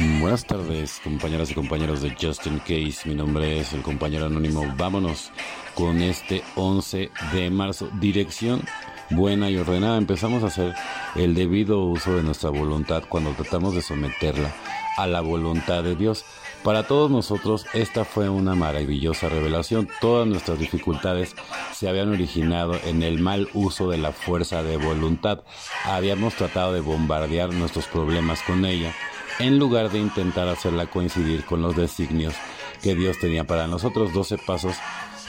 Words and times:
Buenas 0.00 0.46
tardes, 0.46 0.98
compañeras 1.04 1.50
y 1.50 1.54
compañeros 1.54 2.00
de 2.00 2.16
Justin 2.18 2.58
Case. 2.60 3.06
Mi 3.06 3.14
nombre 3.14 3.60
es 3.60 3.74
el 3.74 3.82
compañero 3.82 4.26
anónimo. 4.26 4.64
Vámonos 4.78 5.30
con 5.74 6.00
este 6.00 6.42
11 6.56 7.10
de 7.34 7.50
marzo. 7.50 7.90
Dirección 8.00 8.62
buena 9.10 9.50
y 9.50 9.58
ordenada. 9.58 9.98
Empezamos 9.98 10.42
a 10.42 10.46
hacer 10.46 10.74
el 11.16 11.34
debido 11.34 11.84
uso 11.84 12.16
de 12.16 12.22
nuestra 12.22 12.48
voluntad 12.48 13.02
cuando 13.10 13.32
tratamos 13.32 13.74
de 13.74 13.82
someterla 13.82 14.50
a 14.96 15.06
la 15.06 15.20
voluntad 15.20 15.84
de 15.84 15.96
Dios. 15.96 16.24
Para 16.62 16.86
todos 16.86 17.10
nosotros 17.10 17.66
esta 17.74 18.06
fue 18.06 18.30
una 18.30 18.54
maravillosa 18.54 19.28
revelación. 19.28 19.86
Todas 20.00 20.26
nuestras 20.26 20.58
dificultades 20.58 21.34
se 21.74 21.90
habían 21.90 22.08
originado 22.08 22.74
en 22.86 23.02
el 23.02 23.18
mal 23.18 23.50
uso 23.52 23.90
de 23.90 23.98
la 23.98 24.12
fuerza 24.12 24.62
de 24.62 24.78
voluntad. 24.78 25.42
Habíamos 25.84 26.36
tratado 26.36 26.72
de 26.72 26.80
bombardear 26.80 27.52
nuestros 27.52 27.86
problemas 27.86 28.40
con 28.42 28.64
ella 28.64 28.94
en 29.40 29.58
lugar 29.58 29.90
de 29.90 29.98
intentar 29.98 30.48
hacerla 30.48 30.86
coincidir 30.86 31.44
con 31.44 31.62
los 31.62 31.76
designios 31.76 32.34
que 32.82 32.94
Dios 32.94 33.18
tenía 33.18 33.44
para 33.44 33.66
nosotros. 33.66 34.12
12 34.12 34.38
pasos, 34.38 34.76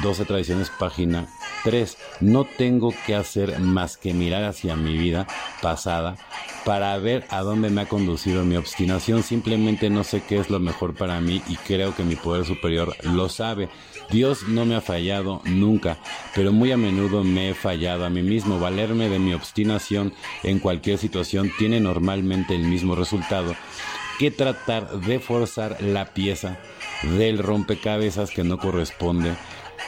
12 0.00 0.24
tradiciones, 0.24 0.70
página 0.70 1.26
3. 1.64 1.96
No 2.20 2.44
tengo 2.44 2.94
que 3.06 3.14
hacer 3.14 3.58
más 3.60 3.96
que 3.96 4.14
mirar 4.14 4.44
hacia 4.44 4.76
mi 4.76 4.96
vida 4.96 5.26
pasada 5.60 6.16
para 6.64 6.96
ver 6.98 7.24
a 7.28 7.40
dónde 7.40 7.70
me 7.70 7.82
ha 7.82 7.88
conducido 7.88 8.44
mi 8.44 8.56
obstinación. 8.56 9.22
Simplemente 9.22 9.90
no 9.90 10.04
sé 10.04 10.22
qué 10.22 10.38
es 10.38 10.50
lo 10.50 10.60
mejor 10.60 10.94
para 10.94 11.20
mí 11.20 11.42
y 11.48 11.56
creo 11.56 11.94
que 11.94 12.04
mi 12.04 12.16
poder 12.16 12.44
superior 12.44 12.96
lo 13.02 13.28
sabe. 13.28 13.68
Dios 14.10 14.48
no 14.48 14.64
me 14.64 14.76
ha 14.76 14.80
fallado 14.80 15.42
nunca, 15.44 15.98
pero 16.34 16.52
muy 16.52 16.72
a 16.72 16.76
menudo 16.76 17.24
me 17.24 17.50
he 17.50 17.54
fallado 17.54 18.04
a 18.04 18.10
mí 18.10 18.22
mismo. 18.22 18.58
Valerme 18.58 19.08
de 19.08 19.18
mi 19.18 19.34
obstinación 19.34 20.12
en 20.42 20.58
cualquier 20.58 20.98
situación 20.98 21.50
tiene 21.58 21.80
normalmente 21.80 22.54
el 22.54 22.62
mismo 22.62 22.94
resultado 22.94 23.54
que 24.18 24.30
tratar 24.30 25.00
de 25.00 25.18
forzar 25.18 25.82
la 25.82 26.06
pieza 26.12 26.58
del 27.18 27.38
rompecabezas 27.38 28.30
que 28.30 28.44
no 28.44 28.58
corresponde 28.58 29.34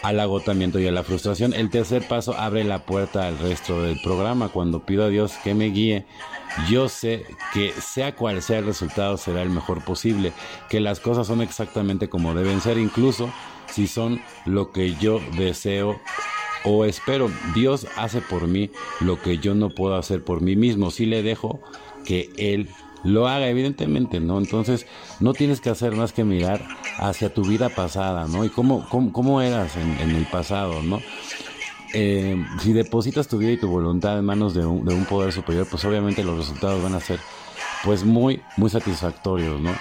al 0.04 0.20
agotamiento 0.20 0.78
y 0.78 0.86
a 0.86 0.92
la 0.92 1.02
frustración. 1.02 1.54
El 1.54 1.70
tercer 1.70 2.06
paso 2.06 2.34
abre 2.34 2.62
la 2.62 2.84
puerta 2.84 3.26
al 3.26 3.38
resto 3.38 3.82
del 3.82 3.98
programa. 4.02 4.50
Cuando 4.50 4.84
pido 4.84 5.04
a 5.04 5.08
Dios 5.08 5.32
que 5.42 5.54
me 5.54 5.70
guíe, 5.70 6.04
yo 6.68 6.90
sé 6.90 7.24
que 7.54 7.72
sea 7.72 8.14
cual 8.14 8.42
sea 8.42 8.58
el 8.58 8.66
resultado 8.66 9.16
será 9.16 9.40
el 9.40 9.48
mejor 9.48 9.82
posible, 9.82 10.34
que 10.68 10.78
las 10.78 11.00
cosas 11.00 11.26
son 11.26 11.40
exactamente 11.40 12.10
como 12.10 12.34
deben 12.34 12.60
ser, 12.60 12.76
incluso 12.76 13.32
si 13.72 13.86
son 13.86 14.20
lo 14.44 14.72
que 14.72 14.94
yo 14.96 15.20
deseo 15.38 15.98
o 16.64 16.84
espero. 16.84 17.30
Dios 17.54 17.86
hace 17.96 18.20
por 18.20 18.46
mí 18.46 18.70
lo 19.00 19.20
que 19.22 19.38
yo 19.38 19.54
no 19.54 19.70
puedo 19.70 19.96
hacer 19.96 20.22
por 20.22 20.42
mí 20.42 20.54
mismo. 20.54 20.90
Si 20.90 21.06
le 21.06 21.22
dejo 21.22 21.60
que 22.04 22.30
Él 22.36 22.68
lo 23.04 23.28
haga, 23.28 23.48
evidentemente, 23.48 24.18
¿no? 24.18 24.38
Entonces, 24.38 24.86
no 25.20 25.34
tienes 25.34 25.60
que 25.60 25.70
hacer 25.70 25.94
más 25.94 26.12
que 26.12 26.24
mirar 26.24 26.66
hacia 26.98 27.32
tu 27.32 27.44
vida 27.44 27.68
pasada, 27.68 28.26
¿no? 28.26 28.44
Y 28.44 28.48
cómo, 28.48 28.88
cómo, 28.88 29.42
eras 29.42 29.76
en, 29.76 30.10
el 30.10 30.26
pasado, 30.26 30.82
¿no? 30.82 31.00
Eh, 31.92 32.42
si 32.60 32.72
depositas 32.72 33.28
tu 33.28 33.38
vida 33.38 33.52
y 33.52 33.56
tu 33.56 33.68
voluntad 33.68 34.18
en 34.18 34.24
manos 34.24 34.54
de 34.54 34.66
un, 34.66 34.84
de 34.84 34.94
un 34.94 35.04
poder 35.04 35.32
superior, 35.32 35.66
pues 35.70 35.84
obviamente 35.84 36.24
los 36.24 36.36
resultados 36.38 36.82
van 36.82 36.94
a 36.94 37.00
ser, 37.00 37.20
pues, 37.84 38.04
muy, 38.04 38.42
muy 38.56 38.70
satisfactorios, 38.70 39.60
¿no? 39.60 39.72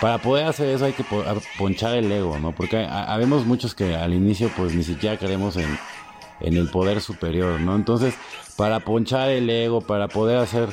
Para 0.00 0.18
poder 0.18 0.46
hacer 0.46 0.68
eso 0.68 0.84
hay 0.84 0.92
que 0.92 1.04
ponchar 1.58 1.96
el 1.96 2.12
ego, 2.12 2.38
¿no? 2.38 2.52
Porque 2.52 2.86
habemos 2.86 3.46
muchos 3.46 3.74
que 3.74 3.96
al 3.96 4.14
inicio, 4.14 4.50
pues, 4.56 4.74
ni 4.74 4.84
siquiera 4.84 5.18
creemos 5.18 5.56
en, 5.56 5.78
en 6.40 6.56
el 6.56 6.68
poder 6.68 7.00
superior, 7.00 7.58
¿no? 7.60 7.74
Entonces, 7.74 8.14
para 8.56 8.80
ponchar 8.80 9.30
el 9.30 9.48
ego, 9.50 9.80
para 9.80 10.08
poder 10.08 10.36
hacer 10.36 10.68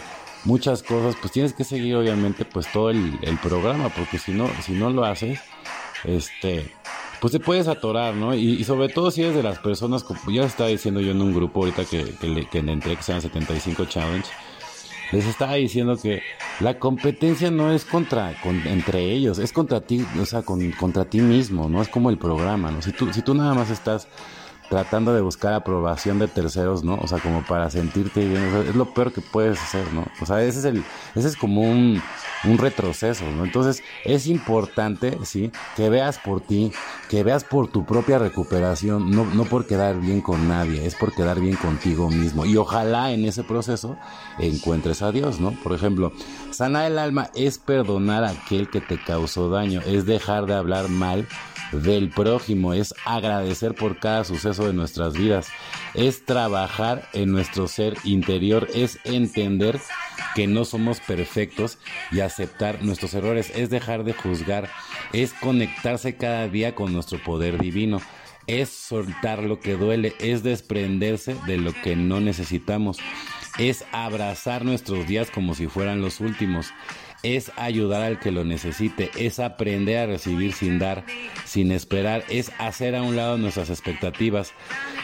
muchas 0.46 0.84
cosas, 0.84 1.16
pues 1.20 1.34
tienes 1.34 1.54
que 1.54 1.64
seguir 1.64 1.96
obviamente 1.96 2.46
pues 2.46 2.72
todo 2.72 2.90
el, 2.90 3.20
programa, 3.42 3.90
porque 3.90 4.18
si 4.18 4.32
no, 4.32 4.50
si 4.64 4.74
no 4.74 4.90
lo 4.90 5.04
haces, 5.04 5.40
este, 6.04 6.72
pues 7.20 7.34
te 7.34 7.40
puedes 7.40 7.68
atorar, 7.68 8.16
¿no? 8.16 8.34
Y, 8.34 8.64
sobre 8.64 8.90
todo 8.90 9.12
si 9.12 9.24
eres 9.24 9.36
de 9.36 9.44
las 9.44 9.60
personas, 9.60 10.04
como 10.04 10.20
ya 10.32 10.44
estaba 10.44 10.70
diciendo 10.70 11.02
yo 11.02 11.12
en 11.12 11.22
un 11.22 11.34
grupo 11.34 11.62
ahorita 11.62 11.86
que, 11.86 12.14
que, 12.20 12.28
le, 12.28 12.48
entré, 12.72 12.96
que 12.96 13.04
se 13.04 13.12
llama 13.12 13.22
75 13.22 13.86
Challenge, 13.86 14.30
les 15.12 15.26
estaba 15.26 15.56
diciendo 15.56 15.98
que 15.98 16.22
la 16.60 16.80
competencia 16.80 17.52
no 17.52 17.72
es 17.72 17.86
contra 17.86 18.36
entre 18.66 19.12
ellos, 19.12 19.40
es 19.40 19.52
contra 19.52 19.82
ti, 19.82 20.06
o 20.20 20.26
sea, 20.26 20.44
con, 20.44 20.72
contra 20.72 21.06
ti 21.06 21.20
mismo, 21.22 21.70
no 21.70 21.82
es 21.82 21.90
como 21.90 22.10
el 22.10 22.18
programa, 22.18 22.72
¿no? 22.72 22.82
Si 22.82 22.92
tú, 22.92 23.12
si 23.14 23.22
tú 23.22 23.34
nada 23.34 23.54
más 23.54 23.70
estás 23.70 24.08
tratando 24.70 25.14
de 25.14 25.22
buscar 25.22 25.54
aprobación 25.54 26.20
de 26.20 26.28
terceros, 26.28 26.84
¿no? 26.84 26.96
O 26.96 27.08
sea, 27.08 27.20
como 27.20 27.44
para 27.44 27.70
sentirte 27.70 28.28
bien, 28.28 28.44
es 28.68 28.76
lo 28.76 28.94
peor 28.94 29.14
que 29.14 29.22
puedes 29.22 29.62
hacer, 29.62 29.92
¿no? 29.94 30.06
O 30.22 30.26
sea, 30.26 30.44
ese 30.44 30.60
es 30.60 30.66
el, 30.66 30.84
ese 31.16 31.28
es 31.28 31.36
como 31.36 31.62
un, 31.62 32.02
un 32.46 32.58
retroceso, 32.58 33.26
¿no? 33.32 33.46
Entonces, 33.46 33.84
es 34.04 34.28
importante, 34.28 35.18
¿sí? 35.24 35.52
Que 35.76 35.90
veas 35.90 36.18
por 36.18 36.42
ti, 36.42 36.72
que 37.10 37.24
veas 37.24 37.44
por 37.44 37.68
tu 37.72 37.86
propia 37.86 38.18
recuperación, 38.18 39.12
no, 39.12 39.26
no 39.26 39.46
por 39.46 39.68
quedar 39.68 40.00
bien 40.00 40.22
con 40.22 40.48
nadie, 40.48 40.86
es 40.86 40.96
por 40.96 41.14
quedar 41.14 41.40
bien 41.40 41.56
contigo 41.56 42.10
mismo. 42.10 42.46
Y 42.46 42.58
ojalá 42.58 43.12
en 43.12 43.26
ese 43.26 43.44
proceso 43.44 43.98
encuentres 44.40 45.02
a 45.02 45.12
Dios, 45.12 45.40
¿no? 45.40 45.52
Por 45.64 45.74
ejemplo, 45.74 46.12
sanar 46.52 46.92
el 46.92 47.00
alma 47.00 47.30
es 47.36 47.58
perdonar 47.58 48.24
a 48.24 48.30
aquel 48.30 48.70
que 48.70 48.82
te 48.82 48.98
causó 49.02 49.50
daño, 49.50 49.82
es 49.86 50.06
dejar 50.06 50.46
de 50.46 50.56
hablar 50.56 50.90
mal 50.90 51.28
del 51.72 52.10
prójimo, 52.10 52.74
es 52.74 52.94
agradecer 53.06 53.76
por 53.76 53.98
cada 54.00 54.24
suceso 54.24 54.55
de 54.64 54.74
nuestras 54.74 55.14
vidas, 55.14 55.48
es 55.94 56.24
trabajar 56.24 57.10
en 57.14 57.32
nuestro 57.32 57.68
ser 57.68 57.98
interior, 58.06 58.68
es 58.74 59.00
entender 59.04 59.80
que 60.36 60.48
no 60.48 60.64
somos 60.64 61.00
perfectos 61.00 61.78
y 62.12 62.22
aceptar 62.22 62.84
nuestros 62.84 63.14
errores, 63.14 63.52
es 63.56 63.70
dejar 63.70 64.04
de 64.04 64.14
juzgar, 64.14 64.70
es 65.12 65.34
conectarse 65.34 66.16
cada 66.16 66.48
día 66.48 66.76
con 66.76 66.94
nuestro 66.94 67.22
poder 67.24 67.60
divino, 67.60 68.02
es 68.48 68.70
soltar 68.70 69.44
lo 69.44 69.60
que 69.60 69.76
duele, 69.76 70.16
es 70.20 70.44
desprenderse 70.44 71.36
de 71.48 71.58
lo 71.58 71.74
que 71.74 71.96
no 71.96 72.20
necesitamos, 72.20 72.98
es 73.58 73.86
abrazar 73.92 74.66
nuestros 74.66 75.08
días 75.08 75.32
como 75.32 75.56
si 75.56 75.68
fueran 75.68 76.02
los 76.02 76.20
últimos, 76.20 76.74
es 77.26 77.52
ayudar 77.56 78.04
al 78.04 78.20
que 78.20 78.32
lo 78.32 78.44
necesite, 78.44 79.10
es 79.18 79.40
aprender 79.40 79.98
a 79.98 80.06
recibir 80.06 80.54
sin 80.54 80.78
dar, 80.78 81.04
sin 81.44 81.72
esperar, 81.72 82.24
es 82.30 82.52
hacer 82.60 82.96
a 82.96 83.02
un 83.02 83.16
lado 83.16 83.40
nuestras 83.40 83.72
expectativas. 83.72 84.54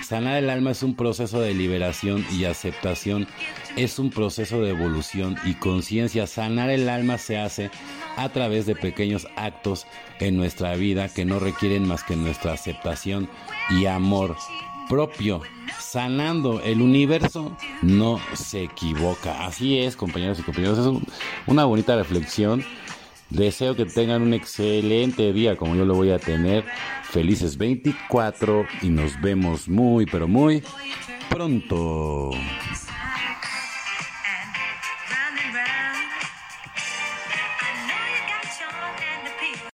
Sanar 0.08 0.38
el 0.38 0.52
alma 0.52 0.72
es 0.72 0.84
un 0.84 0.96
proceso 0.96 1.42
de 1.42 1.56
liberación 1.56 2.24
y 2.32 2.46
aceptación, 2.46 3.28
es 3.76 3.98
un 3.98 4.12
proceso 4.12 4.62
de 4.62 4.70
evolución 4.70 5.36
y 5.46 5.56
conciencia. 5.56 6.28
Sanar 6.28 6.70
el 6.70 6.90
alma 6.90 7.18
se 7.18 7.40
hace 7.40 7.72
a 8.18 8.30
través 8.30 8.68
de 8.68 8.76
pequeños 8.76 9.28
actos 9.36 9.88
en 10.20 10.38
nuestra 10.38 10.76
vida 10.76 11.10
que 11.10 11.26
no 11.26 11.40
requieren 11.40 11.88
más 11.88 12.04
que 12.04 12.16
nuestra 12.16 12.54
aceptación 12.54 13.30
y 13.72 13.88
amor 13.88 14.36
propio, 14.90 15.42
sanando. 15.80 16.62
El 16.62 16.82
universo 16.82 17.56
no 17.82 18.20
se 18.34 18.64
equivoca. 18.64 19.46
Así 19.46 19.80
es, 19.80 19.96
compañeros 19.96 20.40
y 20.40 20.44
compañeros. 20.44 20.80
Es 20.80 21.18
una 21.48 21.66
bonita 21.66 21.96
reflexión. 21.96 22.64
Deseo 23.30 23.76
que 23.76 23.86
tengan 23.86 24.22
un 24.22 24.34
excelente 24.34 25.32
día 25.32 25.56
como 25.56 25.76
yo 25.76 25.86
lo 25.86 25.96
voy 25.96 26.12
a 26.12 26.20
tener. 26.20 26.66
Felices 27.04 27.58
24 27.58 28.66
y 28.82 28.90
nos 28.90 29.20
vemos 29.22 29.70
muy, 29.70 30.06
pero 30.06 30.28
muy 30.28 30.64
pronto. 31.30 32.32